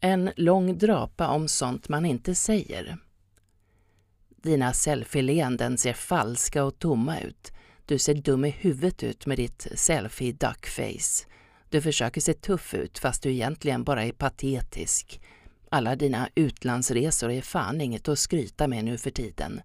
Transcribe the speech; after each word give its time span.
En 0.00 0.30
lång 0.36 0.78
drapa 0.78 1.28
om 1.28 1.48
sånt 1.48 1.88
man 1.88 2.06
inte 2.06 2.34
säger. 2.34 2.98
Dina 4.28 4.72
selfie-leenden 4.72 5.78
ser 5.78 5.92
falska 5.92 6.64
och 6.64 6.78
tomma 6.78 7.20
ut. 7.20 7.52
Du 7.86 7.98
ser 7.98 8.14
dum 8.14 8.44
i 8.44 8.50
huvudet 8.50 9.02
ut 9.02 9.26
med 9.26 9.38
ditt 9.38 9.66
selfie-duckface. 9.74 11.26
Du 11.68 11.80
försöker 11.80 12.20
se 12.20 12.34
tuff 12.34 12.74
ut 12.74 12.98
fast 12.98 13.22
du 13.22 13.32
egentligen 13.32 13.84
bara 13.84 14.04
är 14.04 14.12
patetisk. 14.12 15.20
Alla 15.70 15.96
dina 15.96 16.28
utlandsresor 16.34 17.30
är 17.30 17.42
fan 17.42 17.80
inget 17.80 18.08
att 18.08 18.18
skryta 18.18 18.68
med 18.68 18.84
nu 18.84 18.98
för 18.98 19.10
tiden. 19.10 19.60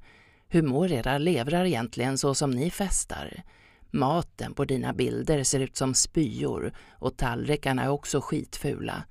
Hur 0.48 0.62
mår 0.62 0.92
era 0.92 1.18
levrar 1.18 1.66
egentligen 1.66 2.18
så 2.18 2.36
som 2.36 2.52
ni 2.52 2.72
festar? 2.72 3.44
Maten 3.92 4.54
på 4.54 4.66
dina 4.66 4.94
bilder 4.94 5.44
ser 5.44 5.60
ut 5.60 5.78
som 5.78 5.94
spyor 5.94 6.74
och 6.92 7.18
tallrikarna 7.18 7.84
är 7.84 7.90
också 7.90 8.22
skitfula. 8.22 9.04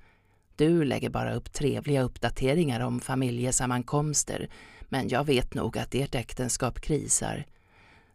Du 0.61 0.83
lägger 0.85 1.09
bara 1.09 1.33
upp 1.33 1.53
trevliga 1.53 2.01
uppdateringar 2.01 2.79
om 2.79 2.99
familjesammankomster 2.99 4.49
men 4.89 5.09
jag 5.09 5.23
vet 5.23 5.53
nog 5.53 5.77
att 5.77 5.95
ert 5.95 6.15
äktenskap 6.15 6.81
krisar. 6.81 7.45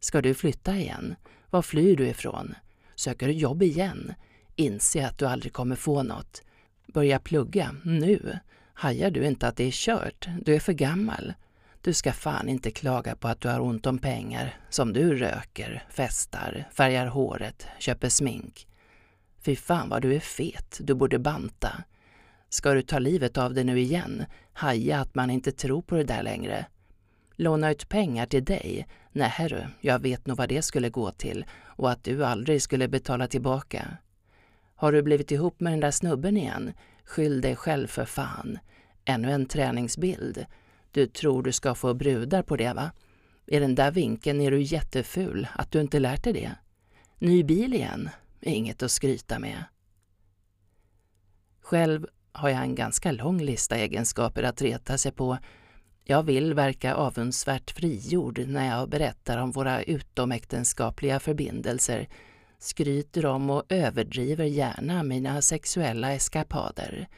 Ska 0.01 0.23
du 0.23 0.35
flytta 0.35 0.77
igen? 0.77 1.15
Var 1.51 1.63
flyr 1.63 1.97
du 1.97 2.09
ifrån? 2.09 2.55
Söker 2.95 3.27
du 3.27 3.33
jobb 3.33 3.63
igen? 3.63 4.15
Inse 4.57 5.07
att 5.07 5.19
du 5.19 5.27
aldrig 5.27 5.53
kommer 5.53 5.77
få 5.77 6.03
något. 6.03 6.43
Börja 6.87 7.19
plugga, 7.19 7.77
nu. 7.85 8.39
Hajar 8.75 9.11
du 9.11 9.27
inte 9.27 9.49
att 9.49 9.57
det 9.57 9.65
är 9.65 9.71
kört? 9.71 10.29
Du 10.43 10.55
är 10.55 10.61
för 10.61 10.73
gammal. 10.73 11.33
Du 11.81 11.93
ska 11.93 12.13
fan 12.13 12.49
inte 12.49 12.71
klaga 12.71 13.17
på 13.17 13.29
att 13.29 13.41
du 13.41 13.49
har 13.49 13.61
ont 13.61 13.87
om 13.87 13.99
pengar, 13.99 14.61
som 14.71 14.93
du 14.93 15.17
röker, 15.17 15.85
festar, 15.91 16.69
färgar 16.73 17.07
håret, 17.07 17.67
köper 17.79 18.09
smink. 18.09 18.67
Fy 19.45 19.57
fan 19.57 19.89
vad 19.89 20.03
du 20.03 20.15
är 20.15 20.21
fet, 20.21 20.79
du 20.81 20.95
borde 20.95 21.19
banta. 21.19 21.85
Ska 22.49 22.75
du 22.75 22.83
ta 22.83 22.99
livet 22.99 23.39
av 23.39 23.55
dig 23.55 23.65
nu 23.65 23.79
igen, 23.79 24.25
haja 24.53 25.01
att 25.01 25.15
man 25.15 25.31
inte 25.31 25.53
tror 25.53 25.83
på 25.83 25.95
det 25.95 26.05
där 26.05 26.23
längre. 26.23 26.67
Låna 27.37 27.71
ut 27.71 27.89
pengar 27.89 28.27
till 28.27 28.45
dig? 28.45 28.87
Nej 29.13 29.49
du, 29.49 29.67
jag 29.81 29.99
vet 29.99 30.27
nog 30.27 30.37
vad 30.37 30.49
det 30.49 30.63
skulle 30.63 30.91
gå 30.91 31.11
till 31.11 31.45
och 31.65 31.91
att 31.91 32.05
du 32.05 32.25
aldrig 32.25 32.63
skulle 32.63 32.89
betala 32.89 33.27
tillbaka. 33.27 33.97
Har 34.75 34.93
du 34.93 35.03
blivit 35.03 35.31
ihop 35.31 35.61
med 35.61 35.73
den 35.73 35.81
där 35.81 35.91
snubben 35.91 36.37
igen? 36.37 36.73
Skyll 37.05 37.41
dig 37.41 37.57
själv 37.57 37.87
för 37.87 38.05
fan. 38.05 38.59
Ännu 39.05 39.33
en 39.33 39.47
träningsbild. 39.47 40.47
Du 40.91 41.07
tror 41.07 41.43
du 41.43 41.53
ska 41.53 41.75
få 41.75 41.95
brudar 41.95 42.43
på 42.43 42.57
det 42.57 42.73
va? 42.73 42.91
I 43.47 43.59
den 43.59 43.75
där 43.75 43.91
vinkeln 43.91 44.41
är 44.41 44.51
du 44.51 44.63
jätteful, 44.63 45.49
att 45.55 45.73
du 45.73 45.81
inte 45.81 45.99
lärt 45.99 46.25
dig 46.25 46.33
det. 46.33 46.51
Ny 47.19 47.45
bil 47.45 47.75
igen? 47.75 48.09
Inget 48.41 48.83
att 48.83 48.91
skryta 48.91 49.39
med. 49.39 49.65
Själv 51.61 52.07
har 52.37 52.49
jag 52.49 52.63
en 52.63 52.75
ganska 52.75 53.13
lång 53.13 53.41
lista 53.41 53.77
egenskaper 53.77 54.43
att 54.43 54.63
reta 54.63 54.99
sig 54.99 55.13
på. 55.13 55.39
Jag 56.05 56.23
vill 56.23 56.55
verka 56.55 56.95
avundsvärt 56.95 57.71
frigjord 57.71 58.39
när 58.39 58.79
jag 58.79 58.89
berättar 58.89 59.39
om 59.39 59.51
våra 59.51 59.83
utomäktenskapliga 59.83 61.21
förbindelser, 61.21 62.09
skryter 62.59 63.27
om 63.27 63.51
och 63.51 63.63
överdriver 63.69 64.45
gärna 64.45 65.03
mina 65.03 65.43
sexuella 65.43 66.13
eskapader. 66.13 67.09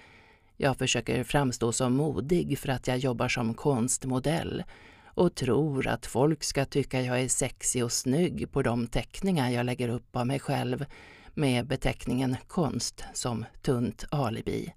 Jag 0.57 0.77
försöker 0.77 1.25
framstå 1.25 1.73
som 1.73 1.95
modig 1.97 2.59
för 2.59 2.69
att 2.69 2.89
jag 2.89 2.99
jobbar 2.99 3.29
som 3.29 3.55
konstmodell 3.55 4.65
och 5.05 5.35
tror 5.35 5.87
att 5.87 6.07
folk 6.07 6.45
ska 6.45 6.65
tycka 6.65 7.01
jag 7.03 7.21
är 7.21 7.29
sexig 7.29 7.85
och 7.85 7.93
snygg 7.93 8.53
på 8.53 8.63
de 8.63 8.87
teckningar 8.87 9.51
jag 9.51 9.67
lägger 9.67 9.89
upp 9.89 10.17
av 10.17 10.27
mig 10.27 10.39
själv 10.41 10.85
med 11.35 11.67
beteckningen 11.67 12.37
konst 12.47 13.05
som 13.15 13.45
tunt 13.63 14.05
alibi. 14.11 14.73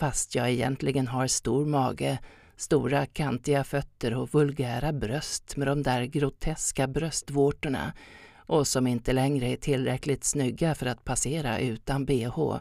Fast 0.00 0.34
jag 0.34 0.50
egentligen 0.50 1.08
har 1.08 1.26
stor 1.26 1.66
mage, 1.66 2.18
stora 2.56 3.06
kantiga 3.06 3.64
fötter 3.64 4.14
och 4.14 4.34
vulgära 4.34 4.92
bröst 4.92 5.56
med 5.56 5.68
de 5.68 5.82
där 5.82 6.04
groteska 6.04 6.86
bröstvårtorna 6.86 7.92
och 8.36 8.66
som 8.66 8.86
inte 8.86 9.12
längre 9.12 9.46
är 9.46 9.56
tillräckligt 9.56 10.24
snygga 10.24 10.74
för 10.74 10.86
att 10.86 11.04
passera 11.04 11.58
utan 11.58 12.04
bh. 12.04 12.56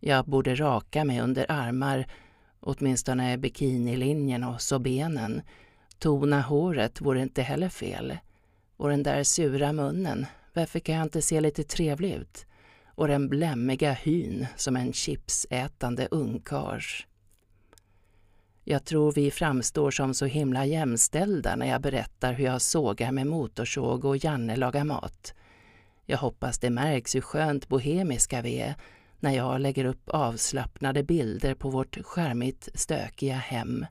Jag 0.00 0.24
borde 0.24 0.54
raka 0.54 1.04
mig 1.04 1.20
under 1.20 1.46
armar, 1.48 2.06
åtminstone 2.60 3.38
bikinilinjen 3.38 4.44
och 4.44 4.60
så 4.60 4.78
benen. 4.78 5.42
Tona 5.98 6.40
håret 6.40 7.00
vore 7.00 7.22
inte 7.22 7.42
heller 7.42 7.68
fel. 7.68 8.18
Och 8.76 8.88
den 8.88 9.02
där 9.02 9.24
sura 9.24 9.72
munnen, 9.72 10.26
varför 10.54 10.78
kan 10.78 10.94
jag 10.94 11.04
inte 11.04 11.22
se 11.22 11.40
lite 11.40 11.64
trevlig 11.64 12.12
ut? 12.12 12.46
Och 12.98 13.08
den 13.08 13.28
blämmiga 13.28 13.92
hyn 13.92 14.46
som 14.56 14.76
en 14.76 14.92
chipsätande 14.92 16.08
ungkars. 16.10 17.06
Jag 18.64 18.84
tror 18.84 19.12
vi 19.12 19.30
framstår 19.30 19.90
som 19.90 20.14
så 20.14 20.26
himla 20.26 20.66
jämställda 20.66 21.56
när 21.56 21.66
jag 21.66 21.80
berättar 21.80 22.32
hur 22.32 22.44
jag 22.44 22.62
sågar 22.62 23.12
med 23.12 23.26
motorsåg 23.26 24.04
och 24.04 24.24
Janne 24.24 24.56
lagar 24.56 24.84
mat. 24.84 25.34
Jag 26.06 26.18
hoppas 26.18 26.58
det 26.58 26.70
märks 26.70 27.14
hur 27.14 27.20
skönt 27.20 27.68
bohemiska 27.68 28.42
vi 28.42 28.58
är 28.58 28.74
när 29.20 29.32
jag 29.32 29.60
lägger 29.60 29.84
upp 29.84 30.08
avslappnade 30.08 31.02
bilder 31.02 31.54
på 31.54 31.70
vårt 31.70 31.98
skärmigt 32.04 32.68
stökiga 32.74 33.36
hem. 33.36 33.86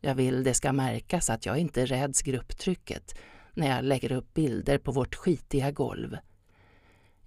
Jag 0.00 0.14
vill 0.14 0.44
det 0.44 0.54
ska 0.54 0.72
märkas 0.72 1.30
att 1.30 1.46
jag 1.46 1.58
inte 1.58 1.86
räds 1.86 2.22
grupptrycket 2.22 3.14
när 3.54 3.76
jag 3.76 3.84
lägger 3.84 4.12
upp 4.12 4.34
bilder 4.34 4.78
på 4.78 4.92
vårt 4.92 5.14
skitiga 5.14 5.70
golv. 5.70 6.16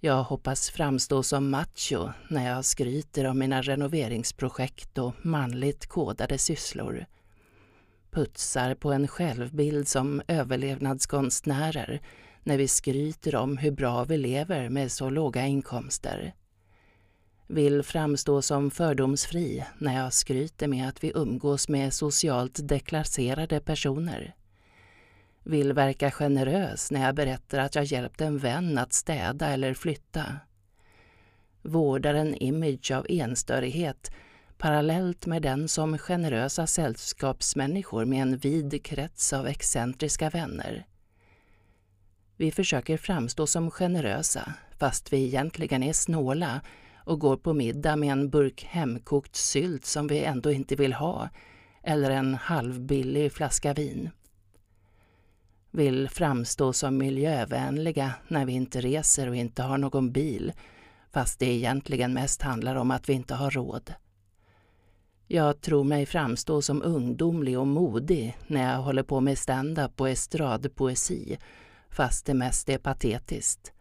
Jag 0.00 0.22
hoppas 0.22 0.70
framstå 0.70 1.22
som 1.22 1.50
macho 1.50 2.08
när 2.28 2.50
jag 2.50 2.64
skryter 2.64 3.26
om 3.26 3.38
mina 3.38 3.62
renoveringsprojekt 3.62 4.98
och 4.98 5.14
manligt 5.22 5.86
kodade 5.86 6.38
sysslor. 6.38 7.06
Putsar 8.10 8.74
på 8.74 8.92
en 8.92 9.08
självbild 9.08 9.88
som 9.88 10.22
överlevnadskonstnärer 10.28 12.00
när 12.42 12.56
vi 12.58 12.68
skryter 12.68 13.36
om 13.36 13.56
hur 13.56 13.70
bra 13.70 14.04
vi 14.04 14.16
lever 14.16 14.68
med 14.68 14.92
så 14.92 15.10
låga 15.10 15.46
inkomster 15.46 16.34
vill 17.50 17.82
framstå 17.82 18.42
som 18.42 18.70
fördomsfri 18.70 19.64
när 19.78 20.02
jag 20.02 20.12
skryter 20.12 20.68
med 20.68 20.88
att 20.88 21.04
vi 21.04 21.12
umgås 21.14 21.68
med 21.68 21.94
socialt 21.94 22.68
deklasserade 22.68 23.60
personer. 23.60 24.34
Vill 25.44 25.72
verka 25.72 26.10
generös 26.10 26.90
när 26.90 27.06
jag 27.06 27.14
berättar 27.14 27.58
att 27.58 27.74
jag 27.74 27.84
hjälpt 27.84 28.20
en 28.20 28.38
vän 28.38 28.78
att 28.78 28.92
städa 28.92 29.48
eller 29.48 29.74
flytta. 29.74 30.24
Vårdar 31.62 32.14
en 32.14 32.34
image 32.34 32.90
av 32.90 33.06
enstörighet 33.08 34.10
parallellt 34.58 35.26
med 35.26 35.42
den 35.42 35.68
som 35.68 35.98
generösa 35.98 36.66
sällskapsmänniskor 36.66 38.04
med 38.04 38.22
en 38.22 38.36
vid 38.36 38.84
krets 38.84 39.32
av 39.32 39.46
excentriska 39.46 40.30
vänner. 40.30 40.86
Vi 42.36 42.50
försöker 42.50 42.96
framstå 42.96 43.46
som 43.46 43.70
generösa 43.70 44.54
fast 44.78 45.12
vi 45.12 45.24
egentligen 45.24 45.82
är 45.82 45.92
snåla 45.92 46.60
och 47.04 47.20
går 47.20 47.36
på 47.36 47.52
middag 47.52 47.96
med 47.96 48.12
en 48.12 48.30
burk 48.30 48.64
hemkokt 48.64 49.36
sylt 49.36 49.84
som 49.84 50.06
vi 50.06 50.24
ändå 50.24 50.50
inte 50.50 50.76
vill 50.76 50.92
ha 50.92 51.28
eller 51.82 52.10
en 52.10 52.34
halvbillig 52.34 53.32
flaska 53.32 53.74
vin. 53.74 54.10
Vill 55.70 56.08
framstå 56.08 56.72
som 56.72 56.98
miljövänliga 56.98 58.12
när 58.28 58.46
vi 58.46 58.52
inte 58.52 58.80
reser 58.80 59.28
och 59.28 59.36
inte 59.36 59.62
har 59.62 59.78
någon 59.78 60.12
bil 60.12 60.52
fast 61.12 61.38
det 61.38 61.46
egentligen 61.46 62.12
mest 62.12 62.42
handlar 62.42 62.76
om 62.76 62.90
att 62.90 63.08
vi 63.08 63.12
inte 63.12 63.34
har 63.34 63.50
råd. 63.50 63.94
Jag 65.26 65.60
tror 65.60 65.84
mig 65.84 66.06
framstå 66.06 66.62
som 66.62 66.82
ungdomlig 66.82 67.58
och 67.58 67.66
modig 67.66 68.36
när 68.46 68.72
jag 68.72 68.82
håller 68.82 69.02
på 69.02 69.20
med 69.20 69.38
stand-up 69.38 70.00
och 70.00 70.10
estradpoesi 70.10 71.38
fast 71.90 72.26
det 72.26 72.34
mest 72.34 72.68
är 72.68 72.78
patetiskt 72.78 73.72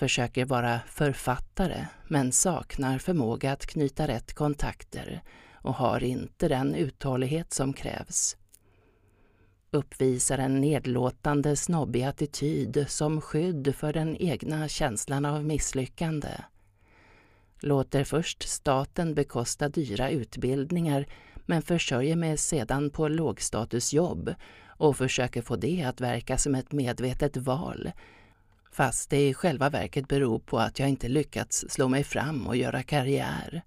försöker 0.00 0.44
vara 0.44 0.80
författare 0.86 1.86
men 2.08 2.32
saknar 2.32 2.98
förmåga 2.98 3.52
att 3.52 3.66
knyta 3.66 4.08
rätt 4.08 4.34
kontakter 4.34 5.22
och 5.52 5.74
har 5.74 6.04
inte 6.04 6.48
den 6.48 6.74
uthållighet 6.74 7.52
som 7.52 7.72
krävs. 7.72 8.36
Uppvisar 9.70 10.38
en 10.38 10.60
nedlåtande 10.60 11.56
snobbig 11.56 12.02
attityd 12.02 12.84
som 12.88 13.20
skydd 13.20 13.74
för 13.76 13.92
den 13.92 14.16
egna 14.16 14.68
känslan 14.68 15.24
av 15.24 15.44
misslyckande. 15.44 16.28
Låter 17.60 18.04
först 18.04 18.48
staten 18.48 19.14
bekosta 19.14 19.68
dyra 19.68 20.10
utbildningar 20.10 21.06
men 21.46 21.62
försörjer 21.62 22.16
mig 22.16 22.36
sedan 22.36 22.90
på 22.90 23.08
lågstatusjobb 23.08 24.34
och 24.66 24.96
försöker 24.96 25.42
få 25.42 25.56
det 25.56 25.82
att 25.82 26.00
verka 26.00 26.38
som 26.38 26.54
ett 26.54 26.72
medvetet 26.72 27.36
val 27.36 27.90
fast 28.72 29.10
det 29.10 29.28
i 29.28 29.34
själva 29.34 29.70
verket 29.70 30.08
beror 30.08 30.38
på 30.38 30.58
att 30.58 30.78
jag 30.78 30.88
inte 30.88 31.08
lyckats 31.08 31.64
slå 31.68 31.88
mig 31.88 32.04
fram 32.04 32.46
och 32.46 32.56
göra 32.56 32.82
karriär. 32.82 33.62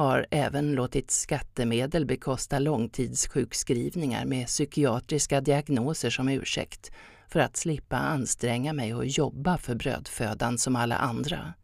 Har 0.00 0.26
även 0.30 0.72
låtit 0.72 1.10
skattemedel 1.10 2.06
bekosta 2.06 2.58
långtidssjukskrivningar 2.58 4.24
med 4.24 4.46
psykiatriska 4.46 5.40
diagnoser 5.40 6.10
som 6.10 6.28
ursäkt 6.28 6.90
för 7.28 7.40
att 7.40 7.56
slippa 7.56 7.96
anstränga 7.96 8.72
mig 8.72 8.94
och 8.94 9.06
jobba 9.06 9.58
för 9.58 9.74
brödfödan 9.74 10.58
som 10.58 10.76
alla 10.76 10.96
andra. 10.96 11.54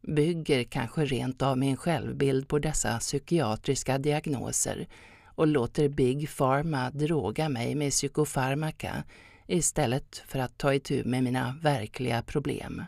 bygger 0.00 0.64
kanske 0.64 1.04
rent 1.04 1.42
av 1.42 1.58
min 1.58 1.76
självbild 1.76 2.48
på 2.48 2.58
dessa 2.58 2.98
psykiatriska 2.98 3.98
diagnoser 3.98 4.88
och 5.24 5.46
låter 5.46 5.88
Big 5.88 6.36
Pharma 6.36 6.90
droga 6.90 7.48
mig 7.48 7.74
med 7.74 7.90
psykofarmaka 7.90 9.04
istället 9.46 10.22
för 10.26 10.38
att 10.38 10.58
ta 10.58 10.74
itu 10.74 11.04
med 11.04 11.24
mina 11.24 11.58
verkliga 11.62 12.22
problem. 12.22 12.84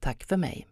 Tack 0.00 0.24
för 0.24 0.36
mig. 0.36 0.66